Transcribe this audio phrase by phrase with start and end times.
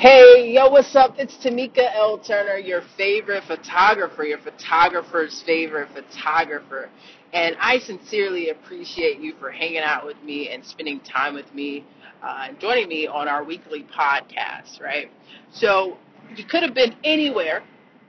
[0.00, 1.16] Hey, yo, what's up?
[1.18, 2.16] It's Tamika L.
[2.16, 6.88] Turner, your favorite photographer, your photographer's favorite photographer.
[7.34, 11.84] And I sincerely appreciate you for hanging out with me and spending time with me
[12.22, 15.10] uh, and joining me on our weekly podcast, right?
[15.52, 15.98] So,
[16.34, 17.62] you could have been anywhere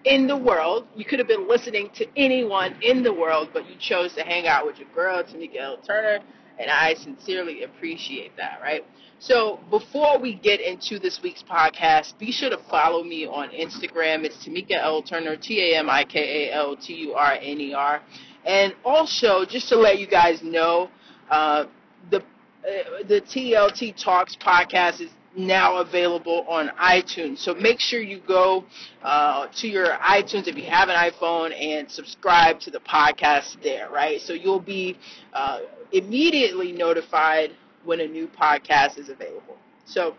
[0.05, 0.87] in the world.
[0.95, 4.47] You could have been listening to anyone in the world, but you chose to hang
[4.47, 5.77] out with your girl, Tamika L.
[5.85, 6.19] Turner,
[6.61, 8.85] and I sincerely appreciate that, right?
[9.19, 14.23] So before we get into this week's podcast, be sure to follow me on Instagram.
[14.23, 15.01] It's Tamika L.
[15.01, 18.01] Turner, T A M I K A L T U R N E R.
[18.45, 20.89] And also, just to let you guys know,
[21.29, 21.65] uh,
[22.09, 27.39] the uh, the TLT Talks podcast is now available on iTunes.
[27.39, 28.65] So make sure you go
[29.03, 33.89] uh, to your iTunes if you have an iPhone and subscribe to the podcast there,
[33.89, 34.19] right?
[34.19, 34.97] So you'll be
[35.33, 35.59] uh,
[35.91, 37.51] immediately notified
[37.83, 39.57] when a new podcast is available.
[39.85, 40.15] So,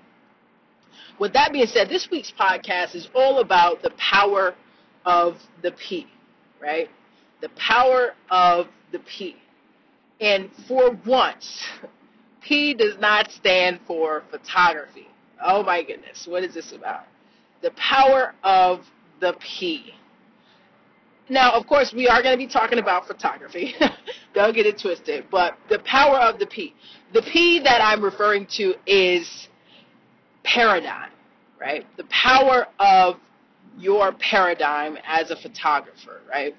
[1.18, 4.54] with that being said, this week's podcast is all about the power
[5.04, 6.06] of the P,
[6.60, 6.88] right?
[7.40, 9.36] The power of the P.
[10.20, 11.64] And for once,
[12.40, 15.08] P does not stand for photography.
[15.44, 17.04] Oh my goodness, what is this about?
[17.62, 18.84] The power of
[19.20, 19.94] the P.
[21.28, 23.74] Now, of course, we are going to be talking about photography.
[24.34, 25.26] Don't get it twisted.
[25.30, 26.74] But the power of the P.
[27.12, 29.48] The P that I'm referring to is
[30.42, 31.10] paradigm,
[31.60, 31.86] right?
[31.96, 33.16] The power of
[33.78, 36.54] your paradigm as a photographer, right?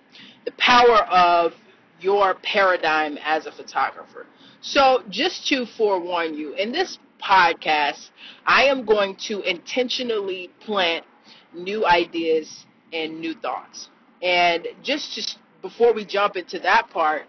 [0.45, 1.53] The power of
[1.99, 4.25] your paradigm as a photographer.
[4.61, 8.09] So, just to forewarn you, in this podcast,
[8.45, 11.05] I am going to intentionally plant
[11.53, 13.89] new ideas and new thoughts.
[14.23, 17.23] And just, just before we jump into that part,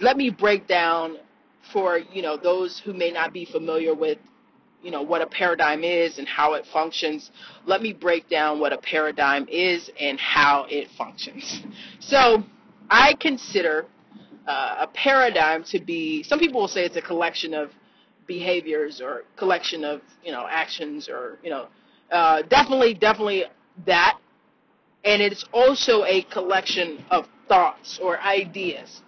[0.00, 1.16] let me break down
[1.72, 4.18] for you know those who may not be familiar with
[4.82, 7.30] you know what a paradigm is and how it functions.
[7.64, 11.62] Let me break down what a paradigm is and how it functions.
[12.00, 12.44] So
[12.88, 13.84] i consider
[14.46, 17.70] uh, a paradigm to be some people will say it's a collection of
[18.28, 21.66] behaviors or collection of you know actions or you know
[22.12, 23.44] uh, definitely definitely
[23.86, 24.18] that
[25.06, 29.02] and it's also a collection of thoughts or ideas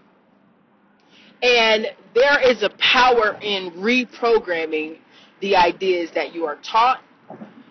[1.42, 4.98] and there is a power in reprogramming
[5.40, 7.00] the ideas that you are taught.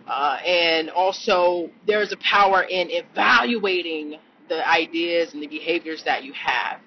[0.07, 4.17] Uh, and also, there is a power in evaluating
[4.47, 6.79] the ideas and the behaviors that you have.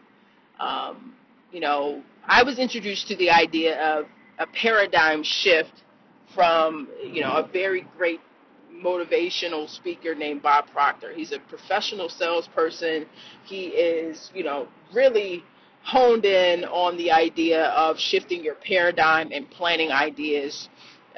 [0.58, 1.14] Um,
[1.52, 4.06] you know, I was introduced to the idea of
[4.38, 5.82] a paradigm shift
[6.34, 8.20] from, you know, a very great
[8.84, 11.12] motivational speaker named Bob Proctor.
[11.12, 13.06] He's a professional salesperson.
[13.44, 15.44] He is, you know, really
[15.82, 20.68] honed in on the idea of shifting your paradigm and planning ideas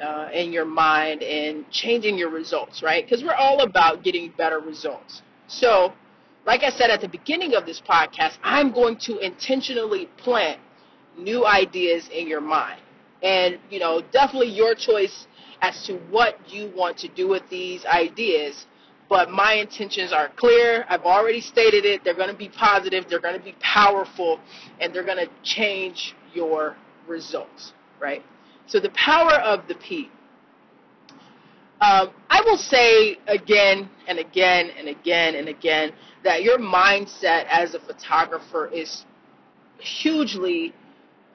[0.01, 3.05] uh, in your mind and changing your results, right?
[3.05, 5.21] Because we're all about getting better results.
[5.47, 5.93] So,
[6.45, 10.59] like I said at the beginning of this podcast, I'm going to intentionally plant
[11.17, 12.81] new ideas in your mind.
[13.23, 15.27] And, you know, definitely your choice
[15.61, 18.65] as to what you want to do with these ideas
[19.13, 20.85] but my intentions are clear.
[20.89, 22.03] I've already stated it.
[22.03, 24.39] They're going to be positive, they're going to be powerful,
[24.79, 26.75] and they're going to change your
[27.07, 28.23] results, right?
[28.65, 30.09] So the power of the P.
[31.79, 35.91] Um, I will say again and again and again and again
[36.23, 39.05] that your mindset as a photographer is
[39.79, 40.73] hugely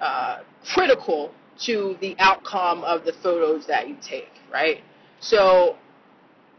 [0.00, 0.38] uh,
[0.75, 1.32] critical
[1.67, 4.83] to the outcome of the photos that you take, right?
[5.21, 5.77] So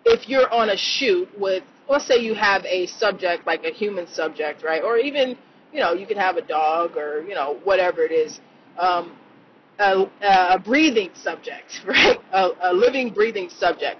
[0.05, 4.07] if you're on a shoot with, let's say you have a subject like a human
[4.07, 5.37] subject, right, or even
[5.73, 8.39] you know you could have a dog or you know whatever it is,
[8.77, 9.17] um,
[9.79, 13.99] a, a breathing subject, right, a, a living breathing subject.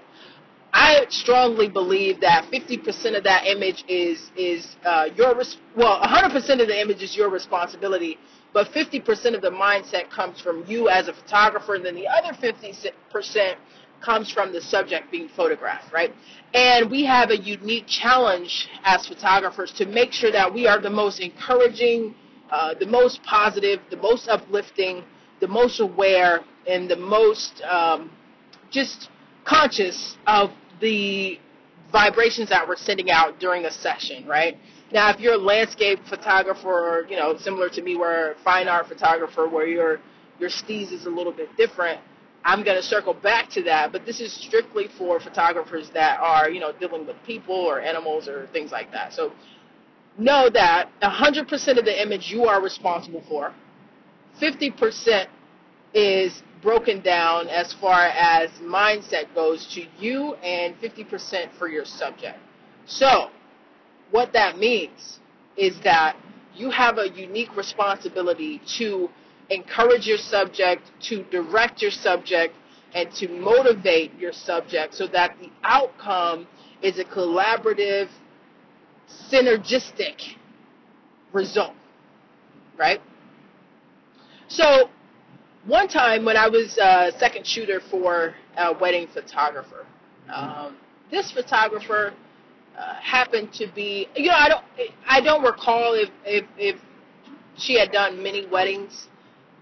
[0.72, 6.36] I strongly believe that 50% of that image is is uh, your res- well, 100%
[6.60, 8.18] of the image is your responsibility,
[8.52, 12.32] but 50% of the mindset comes from you as a photographer, and then the other
[12.32, 13.54] 50%
[14.00, 16.14] comes from the subject being photographed, right?
[16.54, 20.90] And we have a unique challenge as photographers to make sure that we are the
[20.90, 22.14] most encouraging,
[22.50, 25.04] uh, the most positive, the most uplifting,
[25.40, 28.10] the most aware, and the most um,
[28.70, 29.10] just
[29.44, 30.50] conscious of
[30.80, 31.38] the
[31.92, 34.56] vibrations that we're sending out during a session, right?
[34.92, 39.48] Now, if you're a landscape photographer, you know, similar to me, where fine art photographer,
[39.48, 40.00] where your
[40.38, 42.00] your steez is a little bit different,
[42.44, 46.48] I'm going to circle back to that, but this is strictly for photographers that are,
[46.48, 49.12] you know, dealing with people or animals or things like that.
[49.12, 49.32] So
[50.18, 53.52] know that 100% of the image you are responsible for.
[54.40, 55.26] 50%
[55.92, 62.38] is broken down as far as mindset goes to you and 50% for your subject.
[62.86, 63.30] So,
[64.10, 65.20] what that means
[65.56, 66.16] is that
[66.54, 69.08] you have a unique responsibility to
[69.50, 72.54] encourage your subject, to direct your subject,
[72.94, 76.46] and to motivate your subject so that the outcome
[76.82, 78.08] is a collaborative,
[79.30, 80.36] synergistic
[81.32, 81.74] result.
[82.76, 83.00] Right?
[84.48, 84.90] So,
[85.66, 89.86] one time when I was a second shooter for a wedding photographer,
[90.32, 90.76] um,
[91.10, 92.14] this photographer
[92.78, 94.64] uh, happened to be, you know, I don't,
[95.06, 96.80] I don't recall if, if, if
[97.56, 99.08] she had done many weddings,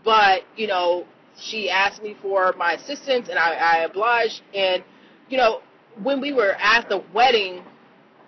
[0.05, 1.07] but you know,
[1.37, 4.43] she asked me for my assistance, and I, I obliged.
[4.55, 4.83] And
[5.29, 5.61] you know,
[6.03, 7.63] when we were at the wedding,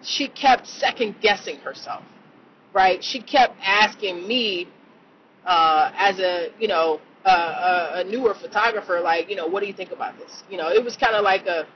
[0.02, 2.02] she kept second guessing herself,
[2.72, 3.02] right?
[3.02, 4.68] She kept asking me,
[5.44, 9.72] uh, as a you know a, a newer photographer, like, you know, what do you
[9.72, 10.42] think about this?
[10.50, 11.66] You know, it was kind of like a,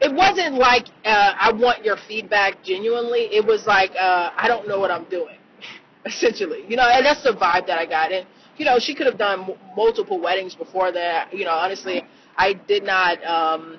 [0.00, 3.28] it wasn't like uh, I want your feedback genuinely.
[3.32, 5.36] It was like uh, I don't know what I'm doing,
[6.06, 6.64] essentially.
[6.68, 8.12] You know, and that's the vibe that I got.
[8.12, 8.26] And
[8.56, 11.32] you know, she could have done m- multiple weddings before that.
[11.34, 12.02] You know, honestly,
[12.36, 13.22] I did not.
[13.24, 13.78] Um,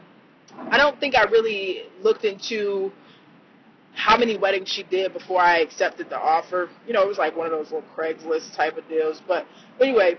[0.69, 2.91] I don't think I really looked into
[3.93, 6.69] how many weddings she did before I accepted the offer.
[6.87, 9.21] You know, it was like one of those little Craigslist type of deals.
[9.27, 9.45] But
[9.81, 10.17] anyway,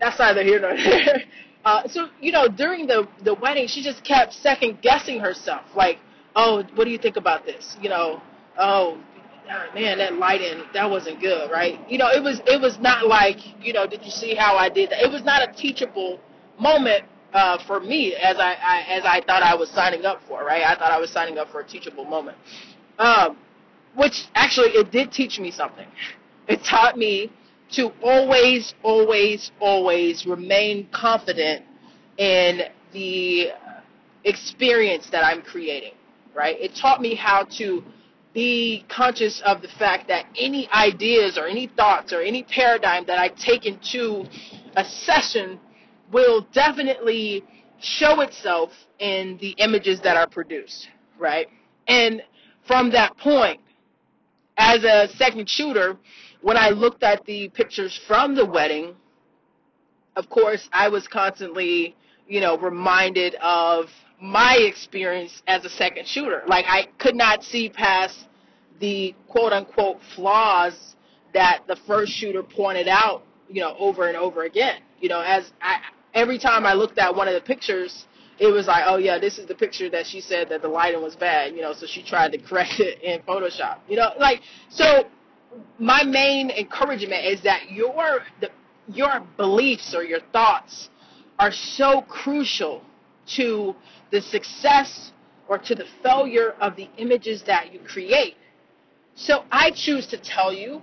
[0.00, 1.22] that's neither here nor there.
[1.64, 5.62] Uh, so you know, during the the wedding, she just kept second guessing herself.
[5.76, 5.98] Like,
[6.34, 7.76] oh, what do you think about this?
[7.80, 8.20] You know,
[8.58, 8.98] oh,
[9.74, 11.78] man, that lighting that wasn't good, right?
[11.88, 14.68] You know, it was it was not like you know, did you see how I
[14.68, 15.04] did that?
[15.04, 16.20] It was not a teachable
[16.58, 20.44] moment uh, for me as I, I as I thought I was signing up for,
[20.44, 20.62] right?
[20.64, 22.36] I thought I was signing up for a teachable moment,
[22.98, 23.36] um,
[23.94, 25.86] which actually it did teach me something.
[26.48, 27.30] It taught me
[27.72, 31.64] to always, always, always remain confident
[32.18, 33.48] in the
[34.24, 35.94] experience that I'm creating,
[36.34, 36.56] right?
[36.60, 37.82] It taught me how to
[38.34, 43.18] be conscious of the fact that any ideas or any thoughts or any paradigm that
[43.18, 44.24] I take into
[44.76, 45.60] a session
[46.10, 47.44] will definitely
[47.80, 50.88] show itself in the images that are produced,
[51.18, 51.48] right?
[51.88, 52.22] And
[52.66, 53.60] from that point,
[54.56, 55.96] as a second shooter,
[56.42, 58.94] when I looked at the pictures from the wedding,
[60.16, 61.96] of course, I was constantly,
[62.28, 63.86] you know, reminded of
[64.20, 66.42] my experience as a second shooter.
[66.46, 68.26] Like, I could not see past
[68.80, 70.96] the quote unquote flaws
[71.32, 74.80] that the first shooter pointed out, you know, over and over again.
[75.00, 75.78] You know, as I,
[76.14, 78.06] every time I looked at one of the pictures,
[78.38, 81.02] it was like, oh yeah, this is the picture that she said that the lighting
[81.02, 83.78] was bad, you know, so she tried to correct it in Photoshop.
[83.88, 85.04] You know, like so
[85.78, 88.50] my main encouragement is that your the,
[88.88, 90.90] your beliefs or your thoughts
[91.38, 92.82] are so crucial
[93.26, 93.74] to
[94.10, 95.12] the success
[95.48, 98.36] or to the failure of the images that you create.
[99.14, 100.82] So I choose to tell you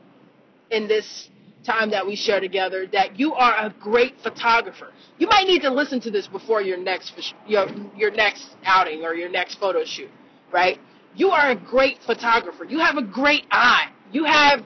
[0.71, 1.29] in this
[1.63, 4.91] time that we share together that you are a great photographer.
[5.17, 9.13] You might need to listen to this before your next your, your next outing or
[9.13, 10.09] your next photo shoot,
[10.51, 10.79] right?
[11.15, 12.63] You are a great photographer.
[12.63, 13.91] You have a great eye.
[14.11, 14.63] You have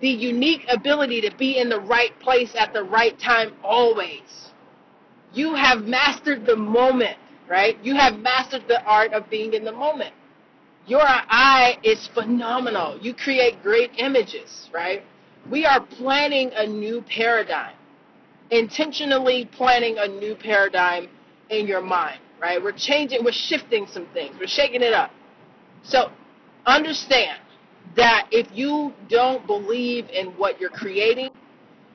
[0.00, 4.50] the unique ability to be in the right place at the right time always.
[5.32, 7.16] You have mastered the moment,
[7.48, 7.78] right?
[7.82, 10.14] You have mastered the art of being in the moment.
[10.86, 12.98] Your eye is phenomenal.
[13.00, 15.02] You create great images, right?
[15.50, 17.74] We are planning a new paradigm,
[18.50, 21.08] intentionally planning a new paradigm
[21.50, 22.62] in your mind, right?
[22.62, 25.10] We're changing, we're shifting some things, we're shaking it up.
[25.82, 26.10] So
[26.66, 27.40] understand
[27.96, 31.30] that if you don't believe in what you're creating,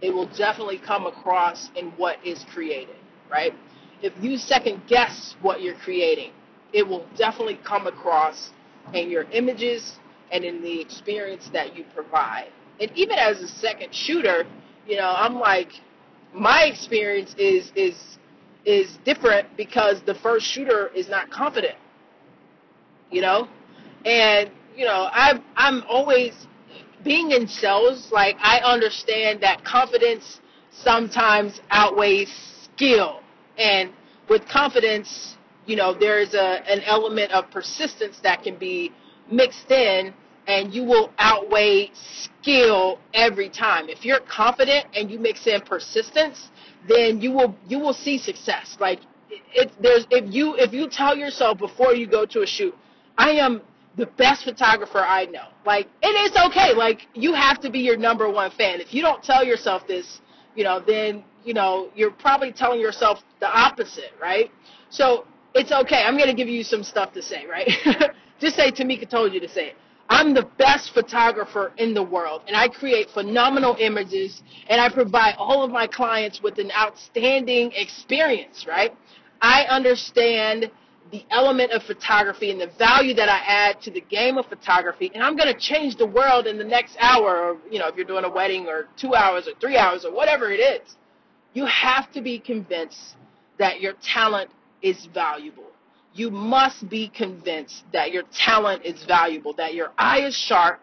[0.01, 2.96] it will definitely come across in what is created,
[3.29, 3.53] right?
[4.01, 6.31] If you second guess what you're creating,
[6.74, 8.51] it will definitely come across
[8.93, 10.00] in your images
[10.31, 12.50] and in the experience that you provide.
[12.79, 14.46] And even as a second shooter,
[14.88, 15.70] you know, I'm like,
[16.34, 18.17] my experience is is
[18.65, 21.75] is different because the first shooter is not confident,
[23.12, 23.48] you know,
[24.05, 26.34] and you know, I I'm always
[27.04, 28.12] being in sales.
[28.12, 30.40] Like I understand that confidence
[30.72, 32.32] sometimes outweighs
[32.63, 33.22] skill,
[33.58, 33.92] and
[34.30, 38.92] with confidence, you know, there's a an element of persistence that can be
[39.30, 40.13] mixed in
[40.48, 43.90] and you will outweigh skill every time.
[43.90, 46.50] If you're confident and you mix in persistence,
[46.88, 48.78] then you will you will see success.
[48.80, 49.00] Like
[49.30, 52.75] it, there's if you if you tell yourself before you go to a shoot,
[53.18, 53.62] I am
[53.98, 55.48] the best photographer I know.
[55.66, 56.74] Like and it's okay.
[56.74, 58.80] Like you have to be your number one fan.
[58.82, 60.22] If you don't tell yourself this,
[60.56, 64.52] you know, then you know, you're probably telling yourself the opposite, right?
[64.90, 66.04] So it's okay.
[66.04, 67.70] I'm going to give you some stuff to say, right?
[68.40, 69.76] Just say Tamika told you to say it.
[70.10, 75.36] I'm the best photographer in the world, and I create phenomenal images, and I provide
[75.38, 78.94] all of my clients with an outstanding experience, right?
[79.42, 80.70] I understand
[81.12, 85.12] the element of photography and the value that I add to the game of photography,
[85.13, 87.96] and I'm going to change the world in the next hour, or, you know, if
[87.96, 90.96] you're doing a wedding, or two hours, or three hours, or whatever it is.
[91.53, 93.15] You have to be convinced
[93.60, 95.72] that your talent is valuable
[96.13, 100.81] you must be convinced that your talent is valuable, that your eye is sharp,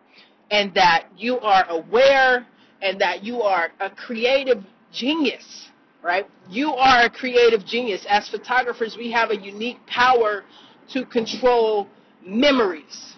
[0.51, 2.47] and that you are aware
[2.81, 5.69] and that you are a creative genius,
[6.03, 6.27] right?
[6.49, 8.07] You are a creative genius.
[8.09, 10.45] As photographers, we have a unique power
[10.93, 11.89] to control
[12.25, 13.15] memories.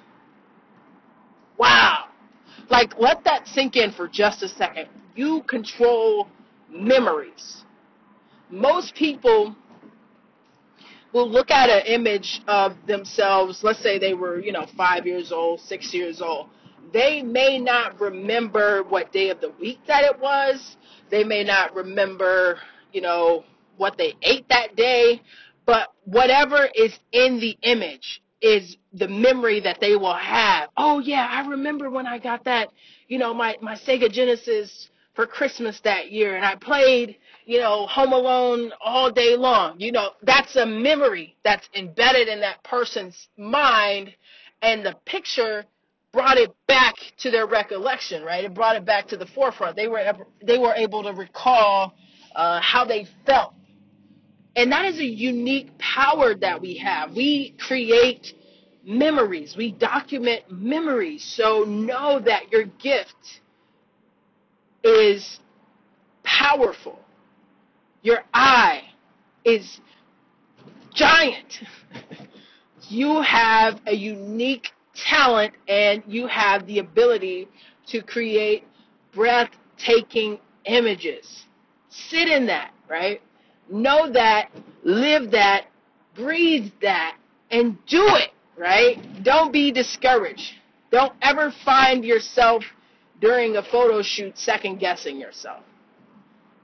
[1.59, 2.07] Wow.
[2.69, 4.89] Like, let that sink in for just a second.
[5.15, 6.29] You control
[6.71, 7.65] memories.
[8.49, 9.55] Most people
[11.13, 15.33] will look at an image of themselves, let's say they were, you know, five years
[15.33, 16.49] old, six years old.
[16.93, 20.77] They may not remember what day of the week that it was.
[21.11, 22.59] They may not remember,
[22.93, 23.45] you know,
[23.77, 25.23] what they ate that day.
[25.67, 30.71] But whatever is in the image is the memory that they will have.
[30.77, 32.71] Oh yeah, I remember when I got that,
[33.09, 37.17] you know, my, my Sega Genesis for Christmas that year and I played
[37.51, 39.75] you know, Home Alone all day long.
[39.81, 44.15] You know, that's a memory that's embedded in that person's mind,
[44.63, 45.65] and the picture
[46.13, 48.45] brought it back to their recollection, right?
[48.45, 49.77] It brought it back to the forefront.
[49.77, 50.13] They were
[50.43, 51.95] they were able to recall
[52.35, 53.55] uh, how they felt,
[54.57, 57.15] and that is a unique power that we have.
[57.15, 58.35] We create
[58.85, 59.57] memories.
[59.57, 61.23] We document memories.
[61.25, 63.41] So know that your gift
[64.83, 65.39] is
[66.25, 67.01] powerful
[68.03, 68.83] your eye
[69.45, 69.81] is
[70.95, 71.61] giant.
[72.89, 77.49] you have a unique talent and you have the ability
[77.89, 78.65] to create
[79.13, 81.45] breathtaking images.
[81.89, 83.21] Sit in that, right?
[83.69, 84.51] Know that,
[84.83, 85.67] live that,
[86.15, 87.17] breathe that,
[87.51, 88.99] and do it, right?
[89.23, 90.53] Don't be discouraged.
[90.91, 92.65] Don't ever find yourself
[93.21, 95.63] during a photo shoot second guessing yourself.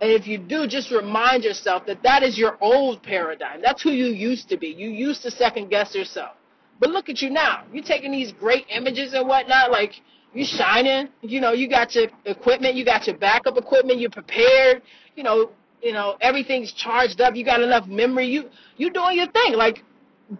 [0.01, 3.63] And if you do, just remind yourself that that is your old paradigm.
[3.63, 4.69] That's who you used to be.
[4.69, 6.37] You used to second guess yourself.
[6.79, 7.65] But look at you now.
[7.73, 9.95] You're taking these great images and whatnot, like
[10.35, 11.09] you're shining.
[11.23, 14.83] You know, you got your equipment, you got your backup equipment, you're prepared.
[15.15, 15.51] You know,
[15.83, 17.35] you know everything's charged up.
[17.37, 18.27] You got enough memory.
[18.27, 19.55] You you doing your thing.
[19.55, 19.83] Like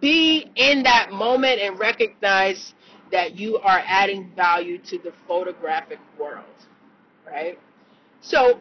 [0.01, 2.73] be in that moment and recognize
[3.11, 6.43] that you are adding value to the photographic world,
[7.25, 7.57] right?
[8.21, 8.59] So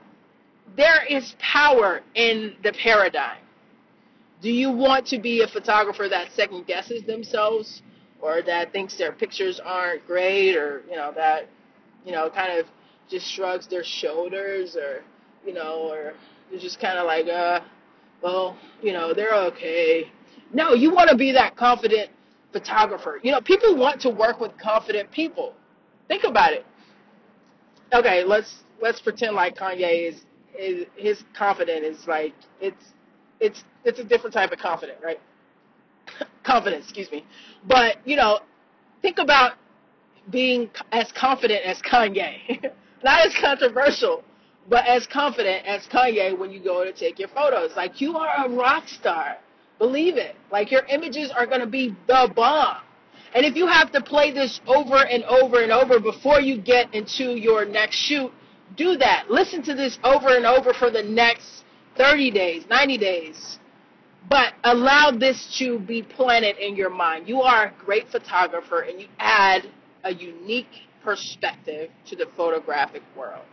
[0.77, 3.39] there is power in the paradigm.
[4.43, 7.83] Do you want to be a photographer that second guesses themselves
[8.21, 11.49] or that thinks their pictures aren't great or, you know, that,
[12.05, 12.67] you know, kind of
[13.09, 15.03] just shrugs their shoulders or,
[15.47, 16.15] you know, or
[16.53, 17.61] is just kind of like, uh,
[18.23, 20.11] well, you know, they're okay.
[20.53, 22.11] No, you want to be that confident
[22.53, 23.21] photographer.
[23.23, 25.55] You know, people want to work with confident people.
[26.09, 26.65] Think about it.
[27.93, 30.25] Okay, let's let's pretend like Kanye is
[30.59, 32.93] is his confidence is like it's
[33.41, 35.21] it's it's a different type of confidence, right?
[36.45, 37.25] confidence, excuse me.
[37.67, 38.41] But you know,
[39.03, 39.53] think about
[40.31, 42.63] being as confident as Kanye,
[43.05, 44.25] not as controversial,
[44.69, 47.77] but as confident as Kanye when you go to take your photos.
[47.77, 49.37] Like you are a rock star,
[49.79, 50.37] believe it.
[50.51, 52.79] Like your images are gonna be the bomb.
[53.35, 56.93] And if you have to play this over and over and over before you get
[56.95, 58.33] into your next shoot,
[58.77, 59.31] do that.
[59.31, 61.65] Listen to this over and over for the next
[61.97, 63.59] 30 days, 90 days.
[64.29, 67.29] But allow this to be planted in your mind.
[67.29, 69.71] You are a great photographer and you add
[70.05, 73.45] a unique perspective to the photographic world.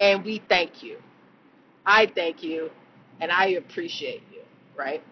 [0.00, 0.98] And we thank you.
[1.86, 2.70] I thank you
[3.20, 4.42] and I appreciate you,
[4.76, 5.02] right?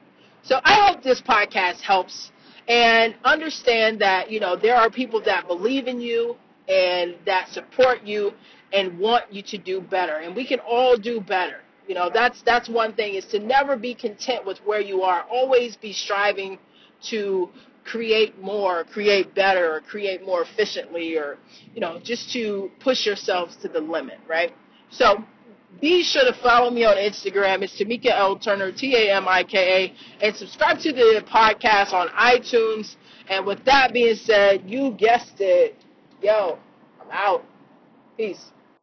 [0.42, 2.32] So I hope this podcast helps
[2.68, 6.36] and understand that, you know, there are people that believe in you
[6.68, 8.32] and that support you
[8.72, 10.18] and want you to do better.
[10.18, 11.60] And we can all do better.
[11.88, 15.22] You know, that's that's one thing is to never be content with where you are.
[15.22, 16.58] Always be striving
[17.10, 17.48] to
[17.84, 21.38] create more, create better, or create more efficiently, or
[21.74, 24.52] you know, just to push yourselves to the limit, right?
[24.90, 25.24] So
[25.80, 27.62] be sure to follow me on Instagram.
[27.62, 28.38] It's Tamika L.
[28.38, 29.56] Turner, T A M I K
[30.20, 32.96] A, and subscribe to the podcast on iTunes.
[33.30, 35.74] And with that being said, you guessed it.
[36.22, 36.58] Yo,
[37.00, 37.44] I'm out.
[38.16, 38.50] Peace.